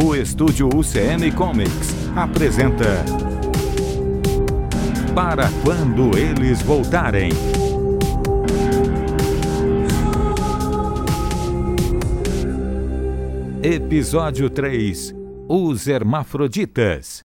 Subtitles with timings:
[0.00, 3.04] O estúdio UCM Comics apresenta
[5.12, 7.30] Para quando eles voltarem.
[13.60, 15.12] Episódio 3
[15.48, 17.27] Os Hermafroditas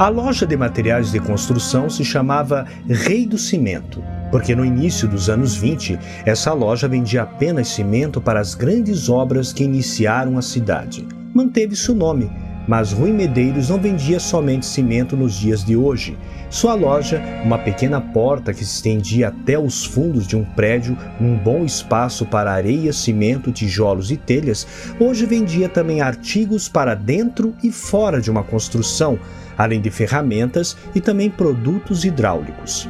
[0.00, 5.28] A loja de materiais de construção se chamava Rei do Cimento, porque no início dos
[5.28, 11.06] anos 20, essa loja vendia apenas cimento para as grandes obras que iniciaram a cidade.
[11.34, 12.30] Manteve-se o nome,
[12.66, 16.16] mas Rui Medeiros não vendia somente cimento nos dias de hoje.
[16.48, 21.36] Sua loja, uma pequena porta que se estendia até os fundos de um prédio, um
[21.36, 24.66] bom espaço para areia, cimento, tijolos e telhas,
[24.98, 29.18] hoje vendia também artigos para dentro e fora de uma construção,
[29.60, 32.88] além de ferramentas e também produtos hidráulicos.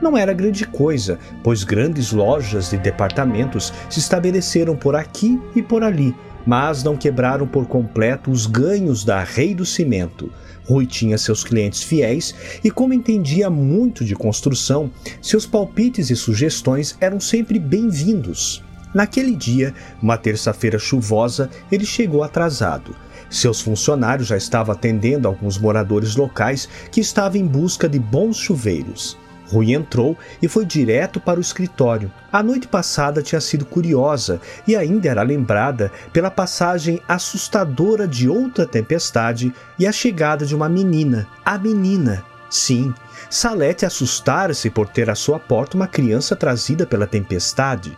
[0.00, 5.82] Não era grande coisa, pois grandes lojas de departamentos se estabeleceram por aqui e por
[5.82, 6.14] ali,
[6.46, 10.30] mas não quebraram por completo os ganhos da Rei do Cimento.
[10.64, 14.88] Rui tinha seus clientes fiéis e, como entendia muito de construção,
[15.20, 18.62] seus palpites e sugestões eram sempre bem-vindos.
[18.94, 22.94] Naquele dia, uma terça-feira chuvosa, ele chegou atrasado
[23.30, 29.18] seus funcionários já estavam atendendo alguns moradores locais que estavam em busca de bons chuveiros.
[29.48, 32.10] Rui entrou e foi direto para o escritório.
[32.32, 38.66] A noite passada tinha sido curiosa e ainda era lembrada pela passagem assustadora de outra
[38.66, 41.28] tempestade e a chegada de uma menina.
[41.44, 42.24] A menina.
[42.50, 42.94] Sim,
[43.28, 47.96] Salete assustara-se por ter à sua porta uma criança trazida pela tempestade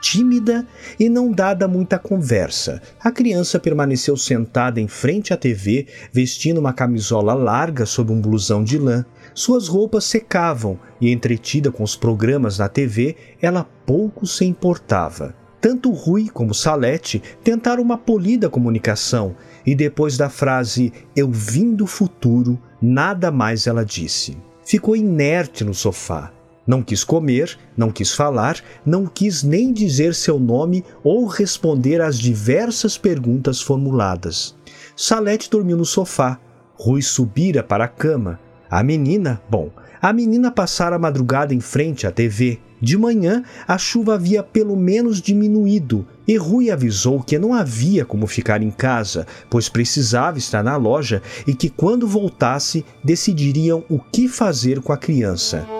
[0.00, 0.66] tímida
[0.98, 2.80] e não dada muita conversa.
[3.00, 8.64] A criança permaneceu sentada em frente à TV, vestindo uma camisola larga sob um blusão
[8.64, 9.04] de lã.
[9.34, 15.34] Suas roupas secavam e, entretida com os programas na TV, ela pouco se importava.
[15.60, 19.36] Tanto Rui como Salete tentaram uma polida comunicação
[19.66, 24.38] e depois da frase Eu vim do futuro, nada mais ela disse.
[24.64, 26.32] Ficou inerte no sofá,
[26.70, 32.16] não quis comer, não quis falar, não quis nem dizer seu nome ou responder às
[32.16, 34.54] diversas perguntas formuladas.
[34.94, 36.38] Salete dormiu no sofá.
[36.74, 38.38] Rui subira para a cama.
[38.70, 39.68] A menina, bom,
[40.00, 42.60] a menina passara a madrugada em frente à TV.
[42.80, 48.28] De manhã, a chuva havia pelo menos diminuído e Rui avisou que não havia como
[48.28, 54.28] ficar em casa, pois precisava estar na loja e que quando voltasse decidiriam o que
[54.28, 55.79] fazer com a criança.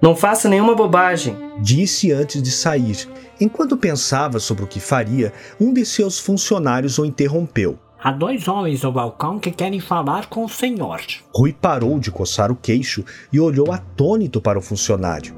[0.00, 3.08] Não faça nenhuma bobagem, disse antes de sair.
[3.40, 7.78] Enquanto pensava sobre o que faria, um de seus funcionários o interrompeu.
[7.98, 11.00] Há dois homens no balcão que querem falar com o senhor.
[11.34, 13.02] Rui parou de coçar o queixo
[13.32, 15.34] e olhou atônito para o funcionário.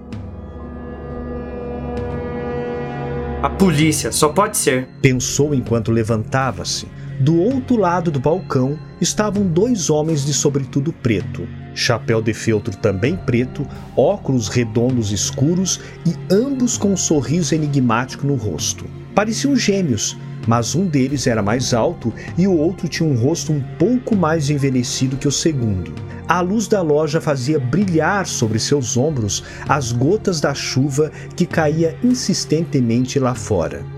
[3.41, 4.88] A polícia, só pode ser.
[5.00, 6.88] Pensou enquanto levantava-se.
[7.20, 13.16] Do outro lado do balcão estavam dois homens de sobretudo preto chapéu de feltro também
[13.16, 18.84] preto, óculos redondos escuros e ambos com um sorriso enigmático no rosto.
[19.14, 23.60] Pareciam gêmeos, mas um deles era mais alto e o outro tinha um rosto um
[23.78, 25.92] pouco mais envelhecido que o segundo.
[26.26, 31.96] A luz da loja fazia brilhar sobre seus ombros as gotas da chuva que caía
[32.02, 33.97] insistentemente lá fora.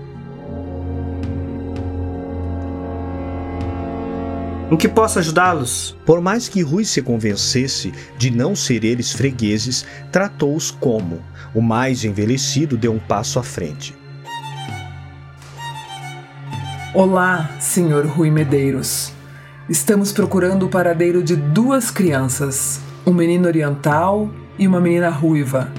[4.71, 5.97] Em que posso ajudá-los?
[6.05, 11.21] Por mais que Rui se convencesse de não ser eles fregueses, tratou-os como.
[11.53, 13.93] O mais envelhecido deu um passo à frente.
[16.93, 19.11] Olá, senhor Rui Medeiros.
[19.67, 25.69] Estamos procurando o paradeiro de duas crianças, um menino oriental e uma menina ruiva.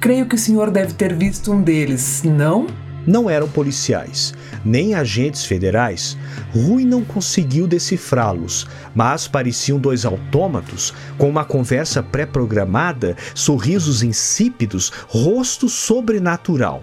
[0.00, 2.66] Creio que o senhor deve ter visto um deles, não?
[3.06, 4.34] Não eram policiais,
[4.64, 6.16] nem agentes federais.
[6.52, 15.68] Rui não conseguiu decifrá-los, mas pareciam dois autômatos com uma conversa pré-programada, sorrisos insípidos, rosto
[15.68, 16.82] sobrenatural.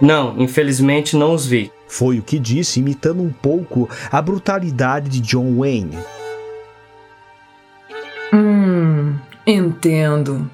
[0.00, 1.72] Não, infelizmente não os vi.
[1.88, 5.98] Foi o que disse, imitando um pouco a brutalidade de John Wayne.
[8.32, 9.14] Hum,
[9.46, 10.50] entendo.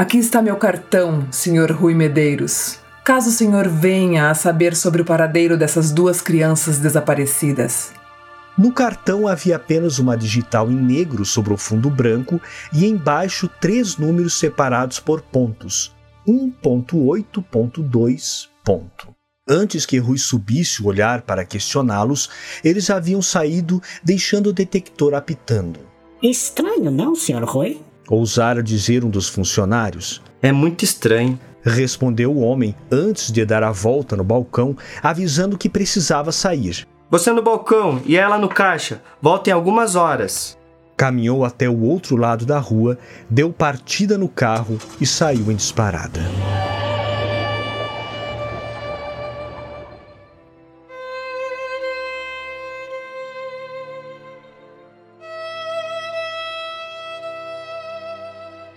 [0.00, 1.72] Aqui está meu cartão, Sr.
[1.72, 2.78] Rui Medeiros.
[3.04, 7.92] Caso o senhor venha a saber sobre o paradeiro dessas duas crianças desaparecidas.
[8.56, 12.40] No cartão havia apenas uma digital em negro sobre o fundo branco
[12.72, 15.94] e embaixo três números separados por pontos:
[16.26, 18.48] 1.8.2.
[19.46, 22.30] Antes que Rui subisse o olhar para questioná-los,
[22.64, 25.78] eles haviam saído, deixando o detector apitando.
[26.22, 27.44] Estranho, não, Sr.
[27.44, 27.89] Rui?
[28.10, 30.20] Ousara dizer um dos funcionários.
[30.42, 31.38] É muito estranho.
[31.62, 36.86] Respondeu o homem antes de dar a volta no balcão, avisando que precisava sair.
[37.08, 39.00] Você no balcão e ela no caixa.
[39.22, 40.58] Volta em algumas horas.
[40.96, 42.98] Caminhou até o outro lado da rua,
[43.28, 46.20] deu partida no carro e saiu em disparada.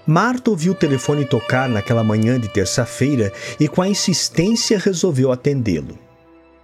[0.05, 5.97] Marta ouviu o telefone tocar naquela manhã de terça-feira e, com a insistência, resolveu atendê-lo.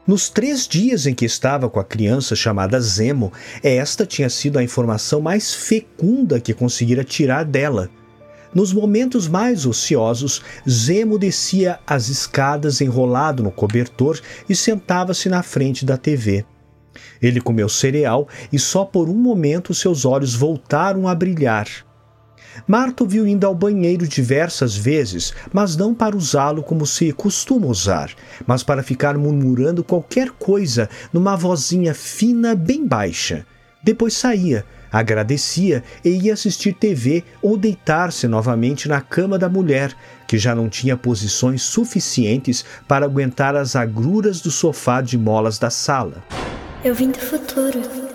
[0.05, 3.31] Nos três dias em que estava com a criança chamada Zemo,
[3.63, 7.89] esta tinha sido a informação mais fecunda que conseguira tirar dela.
[8.53, 14.19] Nos momentos mais ociosos, Zemo descia as escadas enrolado no cobertor
[14.49, 16.43] e sentava-se na frente da TV.
[17.21, 21.88] Ele comeu cereal e só por um momento seus olhos voltaram a brilhar.
[22.67, 28.11] Marta viu indo ao banheiro diversas vezes, mas não para usá-lo como se costuma usar,
[28.45, 33.45] mas para ficar murmurando qualquer coisa numa vozinha fina bem baixa.
[33.81, 39.95] Depois saía, agradecia e ia assistir TV ou deitar-se novamente na cama da mulher,
[40.27, 45.69] que já não tinha posições suficientes para aguentar as agruras do sofá de molas da
[45.69, 46.23] sala.
[46.83, 48.08] Eu vim do futuro.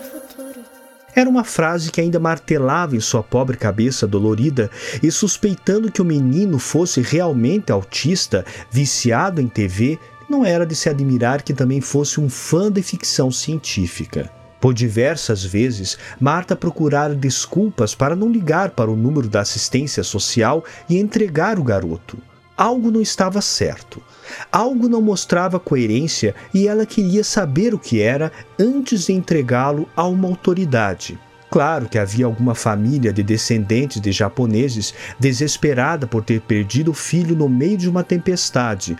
[1.15, 4.69] Era uma frase que ainda martelava em sua pobre cabeça dolorida,
[5.01, 9.97] e suspeitando que o menino fosse realmente autista, viciado em TV,
[10.29, 14.29] não era de se admirar que também fosse um fã de ficção científica.
[14.59, 20.65] Por diversas vezes, Marta procurara desculpas para não ligar para o número da assistência social
[20.89, 22.17] e entregar o garoto.
[22.57, 24.01] Algo não estava certo.
[24.49, 30.07] Algo não mostrava coerência e ela queria saber o que era antes de entregá-lo a
[30.07, 31.19] uma autoridade.
[31.51, 37.35] Claro que havia alguma família de descendentes de japoneses desesperada por ter perdido o filho
[37.35, 38.97] no meio de uma tempestade,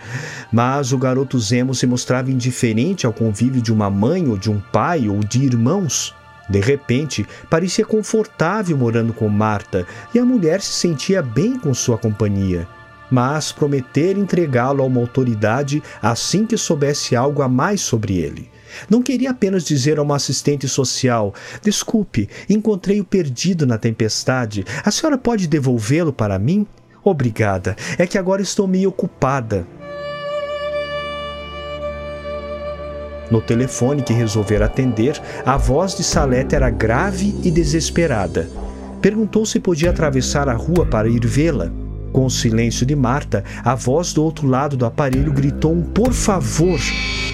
[0.52, 4.60] mas o garoto Zemo se mostrava indiferente ao convívio de uma mãe ou de um
[4.60, 6.14] pai ou de irmãos.
[6.48, 11.98] De repente, parecia confortável morando com Marta e a mulher se sentia bem com sua
[11.98, 12.68] companhia
[13.10, 18.50] mas prometer entregá-lo a uma autoridade assim que soubesse algo a mais sobre ele.
[18.90, 24.64] Não queria apenas dizer a uma assistente social: Desculpe, encontrei-o perdido na tempestade.
[24.84, 26.66] A senhora pode devolvê-lo para mim?
[27.02, 29.66] Obrigada, é que agora estou meio ocupada.
[33.30, 38.48] No telefone que resolver atender, a voz de Salete era grave e desesperada.
[39.00, 41.72] Perguntou se podia atravessar a rua para ir vê-la.
[42.12, 46.12] Com o silêncio de Marta, a voz do outro lado do aparelho gritou um por
[46.12, 46.78] favor.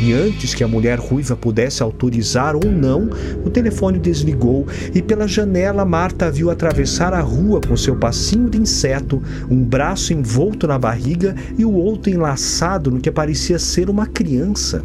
[0.01, 3.09] E antes que a mulher ruiva pudesse autorizar ou não,
[3.45, 8.59] o telefone desligou e pela janela Marta viu atravessar a rua com seu passinho de
[8.59, 14.07] inseto, um braço envolto na barriga e o outro enlaçado no que parecia ser uma
[14.07, 14.83] criança.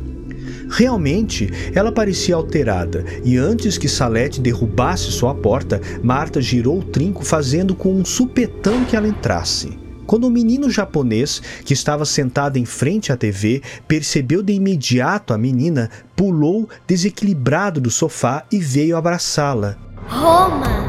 [0.69, 7.23] Realmente, ela parecia alterada, e antes que Salete derrubasse sua porta, Marta girou o trinco
[7.23, 9.77] fazendo com um supetão que ela entrasse.
[10.05, 15.37] Quando o menino japonês, que estava sentado em frente à TV, percebeu de imediato a
[15.37, 19.77] menina, pulou desequilibrado do sofá e veio abraçá-la.
[20.07, 20.87] Roma!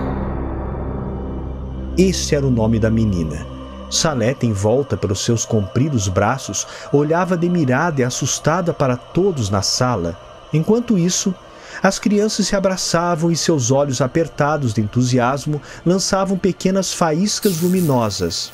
[1.98, 3.57] Esse era o nome da menina.
[3.90, 10.18] Salete, envolta pelos seus compridos braços, olhava demirada e assustada para todos na sala.
[10.52, 11.34] Enquanto isso,
[11.82, 18.52] as crianças se abraçavam e seus olhos apertados de entusiasmo lançavam pequenas faíscas luminosas.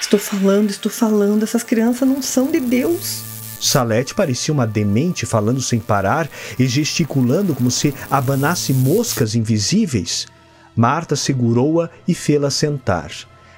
[0.00, 3.22] Estou falando, estou falando, essas crianças não são de Deus.
[3.60, 10.26] Salete parecia uma demente falando sem parar e gesticulando como se abanasse moscas invisíveis.
[10.76, 13.10] Marta segurou-a e fê-la sentar.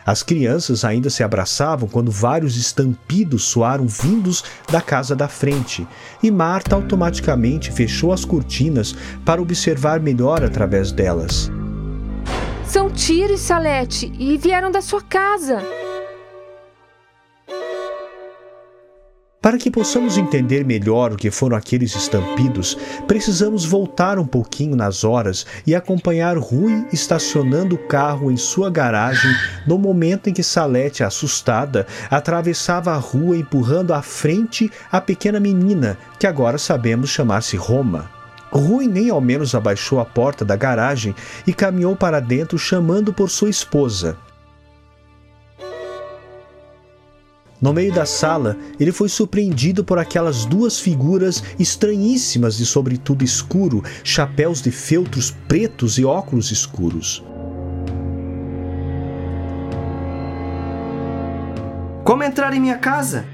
[0.04, 5.86] As crianças ainda se abraçavam quando vários estampidos soaram vindos da casa da frente,
[6.22, 11.50] e Marta automaticamente fechou as cortinas para observar melhor através delas.
[12.64, 15.60] São Tiro e Salete e vieram da sua casa.
[19.42, 22.76] Para que possamos entender melhor o que foram aqueles estampidos,
[23.08, 29.34] precisamos voltar um pouquinho nas horas e acompanhar Rui estacionando o carro em sua garagem
[29.66, 35.96] no momento em que Salete, assustada, atravessava a rua empurrando à frente a pequena menina,
[36.18, 38.10] que agora sabemos chamar-se Roma.
[38.52, 41.14] Rui nem ao menos abaixou a porta da garagem
[41.46, 44.18] e caminhou para dentro chamando por sua esposa.
[47.60, 53.84] No meio da sala, ele foi surpreendido por aquelas duas figuras estranhíssimas de sobretudo escuro,
[54.02, 57.22] chapéus de feltros pretos e óculos escuros.
[62.02, 63.26] Como entrar em minha casa?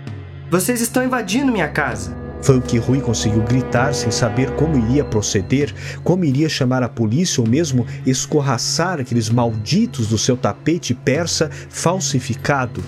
[0.50, 2.16] Vocês estão invadindo minha casa.
[2.42, 6.88] Foi o que Rui conseguiu gritar sem saber como iria proceder, como iria chamar a
[6.88, 12.82] polícia ou mesmo escorraçar aqueles malditos do seu tapete persa falsificado.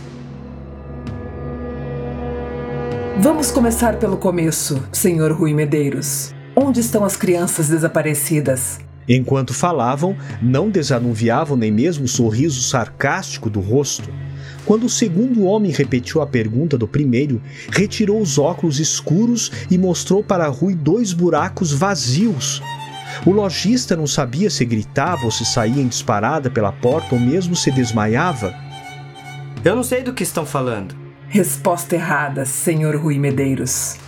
[3.21, 6.33] Vamos começar pelo começo, senhor Rui Medeiros.
[6.55, 8.79] Onde estão as crianças desaparecidas?
[9.09, 14.09] Enquanto falavam, não desanuviavam nem mesmo o sorriso sarcástico do rosto.
[14.65, 20.23] Quando o segundo homem repetiu a pergunta do primeiro, retirou os óculos escuros e mostrou
[20.23, 22.63] para Rui dois buracos vazios.
[23.27, 27.57] O lojista não sabia se gritava ou se saía em disparada pela porta ou mesmo
[27.57, 28.55] se desmaiava.
[29.65, 30.98] Eu não sei do que estão falando.
[31.31, 33.99] Resposta errada, senhor Rui Medeiros.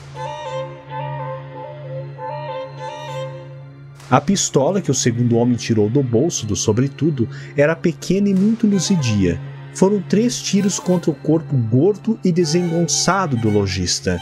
[4.11, 8.67] A pistola que o segundo homem tirou do bolso do sobretudo era pequena e muito
[8.67, 9.39] luzidia,
[9.75, 14.19] foram três tiros contra o corpo gordo e desengonçado do lojista.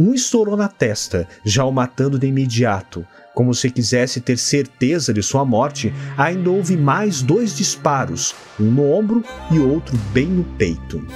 [0.00, 3.06] Um estourou na testa, já o matando de imediato.
[3.34, 8.90] Como se quisesse ter certeza de sua morte, ainda houve mais dois disparos, um no
[8.90, 11.06] ombro e outro bem no peito.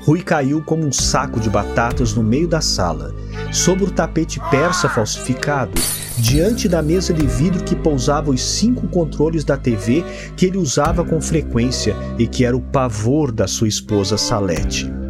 [0.00, 3.14] Rui caiu como um saco de batatas no meio da sala,
[3.52, 5.80] sobre o tapete persa falsificado,
[6.18, 10.04] diante da mesa de vidro que pousava os cinco controles da TV
[10.36, 15.01] que ele usava com frequência e que era o pavor da sua esposa Salete.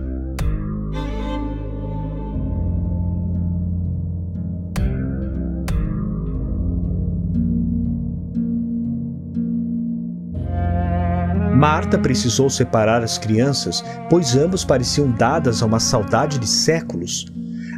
[11.62, 17.24] Marta precisou separar as crianças, pois ambas pareciam dadas a uma saudade de séculos.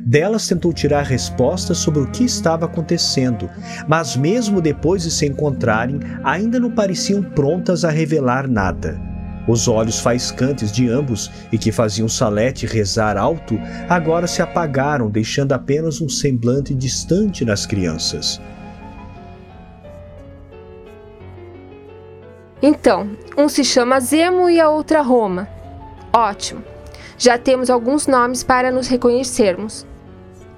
[0.07, 3.51] Delas tentou tirar respostas sobre o que estava acontecendo,
[3.87, 8.99] mas mesmo depois de se encontrarem, ainda não pareciam prontas a revelar nada.
[9.47, 15.53] Os olhos faiscantes de ambos e que faziam Salete rezar alto agora se apagaram, deixando
[15.53, 18.41] apenas um semblante distante nas crianças.
[22.67, 25.47] Então, um se chama Zemo e a outra Roma.
[26.11, 26.65] Ótimo.
[27.19, 29.87] Já temos alguns nomes para nos reconhecermos.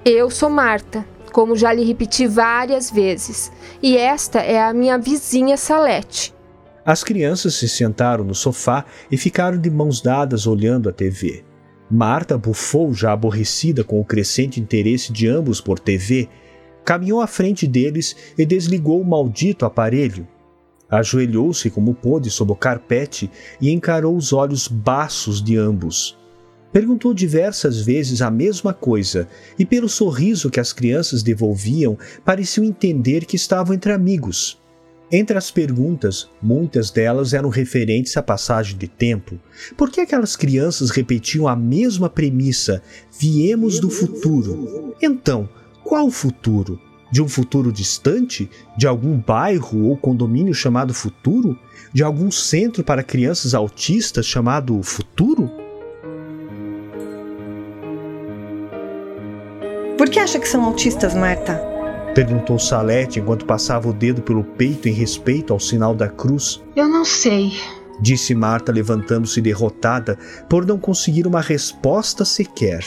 [0.05, 3.51] Eu sou Marta, como já lhe repeti várias vezes,
[3.83, 6.33] e esta é a minha vizinha Salete.
[6.85, 11.43] As crianças se sentaram no sofá e ficaram de mãos dadas olhando a TV.
[11.91, 16.29] Marta bufou, já aborrecida com o crescente interesse de ambos por TV,
[16.85, 20.25] caminhou à frente deles e desligou o maldito aparelho.
[20.89, 23.29] Ajoelhou-se como pôde sob o carpete
[23.59, 26.17] e encarou os olhos baços de ambos.
[26.71, 29.27] Perguntou diversas vezes a mesma coisa,
[29.57, 34.61] e pelo sorriso que as crianças devolviam, pareciam entender que estavam entre amigos.
[35.09, 39.39] Entre as perguntas, muitas delas eram referentes à passagem de tempo.
[39.77, 42.81] Por que aquelas crianças repetiam a mesma premissa:
[43.17, 44.93] viemos do futuro?
[45.01, 45.47] Então,
[45.83, 46.79] qual futuro?
[47.09, 48.49] De um futuro distante?
[48.77, 51.57] De algum bairro ou condomínio chamado Futuro?
[51.93, 55.49] De algum centro para crianças autistas chamado Futuro?
[59.97, 61.59] Por que acha que são autistas, Marta?
[62.13, 66.61] Perguntou Salete enquanto passava o dedo pelo peito em respeito ao sinal da cruz.
[66.75, 67.51] Eu não sei.
[67.99, 70.17] Disse Marta, levantando-se derrotada
[70.49, 72.83] por não conseguir uma resposta sequer.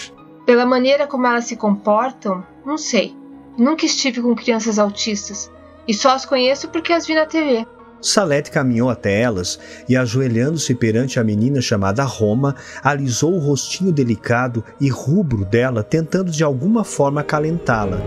[0.47, 3.20] Pela maneira como elas se comportam, não sei.
[3.61, 5.51] Nunca estive com crianças autistas
[5.87, 7.67] e só as conheço porque as vi na TV.
[8.01, 14.65] Salete caminhou até elas e, ajoelhando-se perante a menina chamada Roma, alisou o rostinho delicado
[14.81, 18.01] e rubro dela, tentando de alguma forma acalentá-la.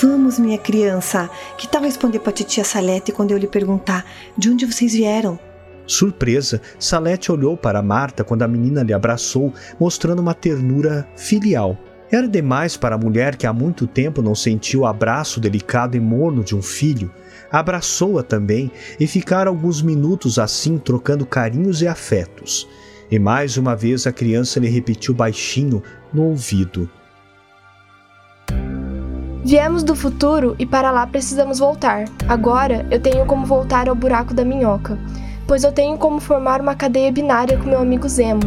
[0.00, 1.28] Vamos, minha criança.
[1.58, 4.06] Que tal responder para a titia Salete quando eu lhe perguntar
[4.38, 5.49] de onde vocês vieram?
[5.90, 11.76] Surpresa, Salete olhou para Marta quando a menina lhe abraçou, mostrando uma ternura filial.
[12.12, 16.00] Era demais para a mulher que há muito tempo não sentiu o abraço delicado e
[16.00, 17.10] morno de um filho.
[17.50, 18.70] Abraçou-a também
[19.00, 22.68] e ficaram alguns minutos assim, trocando carinhos e afetos.
[23.10, 25.82] E mais uma vez a criança lhe repetiu baixinho
[26.12, 26.88] no ouvido:
[29.44, 32.04] Viemos do futuro e para lá precisamos voltar.
[32.28, 34.96] Agora eu tenho como voltar ao buraco da minhoca
[35.50, 38.40] pois eu tenho como formar uma cadeia binária com meu amigo Zemo.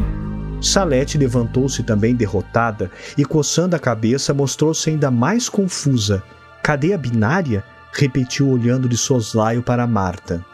[0.61, 6.23] Salete levantou-se também derrotada e, coçando a cabeça, mostrou-se ainda mais confusa.
[6.63, 7.61] Cadê a binária?
[7.91, 10.45] repetiu olhando de soslaio para Marta.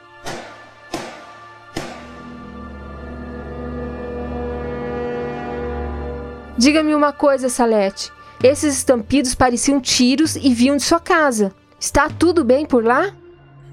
[6.58, 8.12] Diga-me uma coisa, Salete.
[8.44, 11.54] Esses estampidos pareciam tiros e vinham de sua casa.
[11.80, 13.14] Está tudo bem por lá?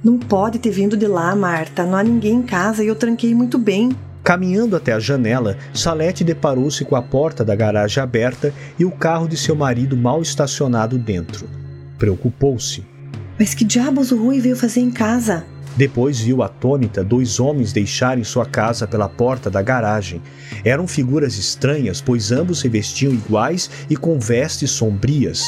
[0.06, 1.84] Não pode ter vindo de lá, Marta.
[1.84, 3.90] Não há ninguém em casa e eu tranquei muito bem.
[4.22, 9.26] Caminhando até a janela, Salete deparou-se com a porta da garagem aberta e o carro
[9.26, 11.48] de seu marido mal estacionado dentro.
[11.98, 12.84] Preocupou-se.
[13.36, 15.44] Mas que diabos o Rui veio fazer em casa?
[15.76, 20.22] Depois viu atônita dois homens deixarem sua casa pela porta da garagem.
[20.64, 25.42] Eram figuras estranhas, pois ambos se vestiam iguais e com vestes sombrias.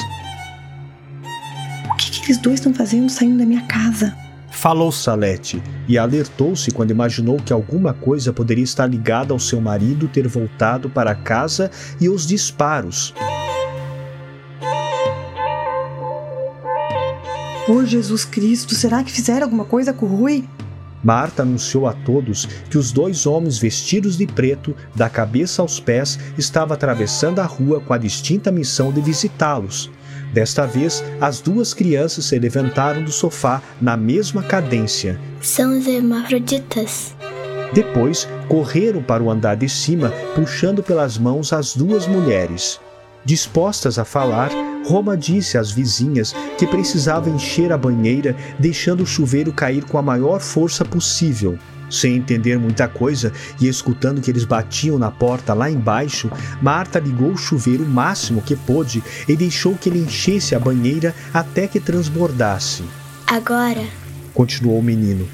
[1.88, 4.26] O que, que aqueles dois estão fazendo saindo da minha casa?
[4.60, 10.08] Falou Salete e alertou-se quando imaginou que alguma coisa poderia estar ligada ao seu marido
[10.08, 13.14] ter voltado para casa e os disparos.
[17.64, 20.44] Por Jesus Cristo, será que fizeram alguma coisa com o Rui?
[21.04, 26.18] Marta anunciou a todos que os dois homens vestidos de preto, da cabeça aos pés,
[26.36, 29.88] estavam atravessando a rua com a distinta missão de visitá-los.
[30.32, 35.18] Desta vez, as duas crianças se levantaram do sofá na mesma cadência.
[35.40, 37.14] São os hermafroditas.
[37.72, 42.80] Depois, correram para o andar de cima, puxando pelas mãos as duas mulheres.
[43.24, 44.50] Dispostas a falar,
[44.86, 50.02] Roma disse às vizinhas que precisava encher a banheira, deixando o chuveiro cair com a
[50.02, 51.58] maior força possível.
[51.90, 56.30] Sem entender muita coisa e escutando que eles batiam na porta lá embaixo,
[56.60, 61.14] Marta ligou o chuveiro o máximo que pôde e deixou que ele enchesse a banheira
[61.32, 62.82] até que transbordasse.
[63.26, 63.84] Agora,
[64.34, 65.28] continuou o menino,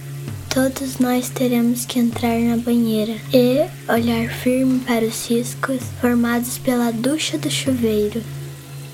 [0.49, 6.93] todos nós teremos que entrar na banheira e olhar firme para os riscos formados pela
[6.93, 8.23] ducha do chuveiro.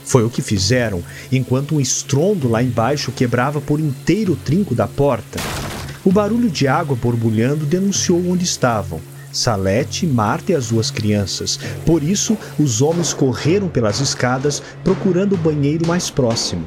[0.04, 4.88] Foi o que fizeram, enquanto um estrondo lá embaixo quebrava por inteiro o trinco da
[4.88, 5.38] porta.
[6.02, 9.00] O barulho de água borbulhando denunciou onde estavam.
[9.30, 11.58] Salete, Marta e as duas crianças.
[11.84, 16.66] Por isso, os homens correram pelas escadas procurando o banheiro mais próximo.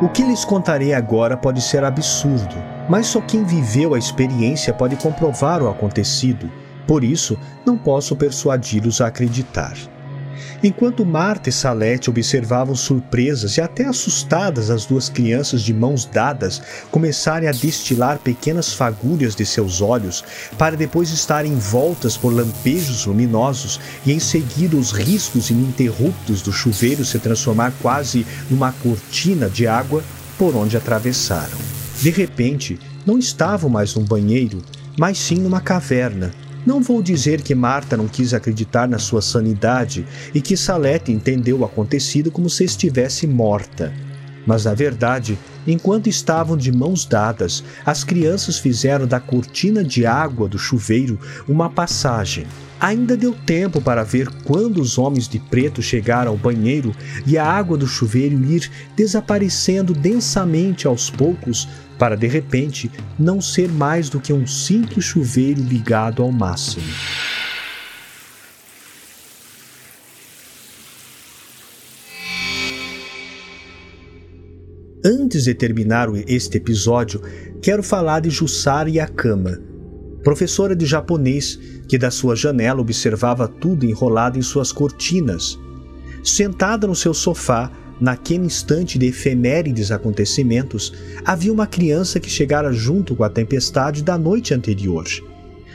[0.00, 2.54] O que lhes contarei agora pode ser absurdo,
[2.88, 6.48] mas só quem viveu a experiência pode comprovar o acontecido.
[6.86, 9.76] Por isso, não posso persuadi-los a acreditar.
[10.62, 16.62] Enquanto Marta e Salete observavam surpresas e até assustadas as duas crianças de mãos dadas
[16.90, 20.24] começarem a destilar pequenas fagulhas de seus olhos,
[20.58, 27.04] para depois estarem envoltas por lampejos luminosos e em seguida os riscos ininterruptos do chuveiro
[27.04, 30.02] se transformar quase numa cortina de água
[30.38, 31.58] por onde atravessaram.
[32.00, 34.62] De repente, não estavam mais num banheiro,
[34.98, 36.32] mas sim numa caverna,
[36.66, 41.60] não vou dizer que Marta não quis acreditar na sua sanidade e que Salete entendeu
[41.60, 43.94] o acontecido como se estivesse morta.
[44.44, 50.48] Mas, na verdade, enquanto estavam de mãos dadas, as crianças fizeram da cortina de água
[50.48, 52.46] do chuveiro uma passagem.
[52.78, 56.94] Ainda deu tempo para ver quando os homens de preto chegaram ao banheiro
[57.26, 61.66] e a água do chuveiro ir desaparecendo densamente aos poucos,
[61.98, 66.86] para de repente não ser mais do que um simples chuveiro ligado ao máximo.
[75.04, 77.22] Antes de terminar este episódio,
[77.62, 79.60] quero falar de Jussara Yakama,
[80.24, 81.56] professora de japonês
[81.88, 85.56] que da sua janela observava tudo enrolado em suas cortinas.
[86.24, 90.92] Sentada no seu sofá, naquele instante de efemérides acontecimentos,
[91.24, 95.06] havia uma criança que chegara junto com a tempestade da noite anterior.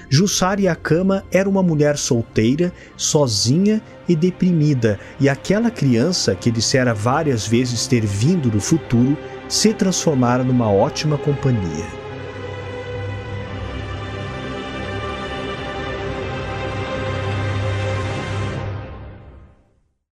[0.10, 7.48] Jussara Yakama era uma mulher solteira, sozinha e deprimida, e aquela criança que dissera várias
[7.48, 12.02] vezes ter vindo do futuro se transformara numa ótima companhia.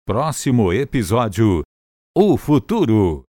[0.06, 1.62] Próximo episódio:
[2.22, 3.29] O Futuro.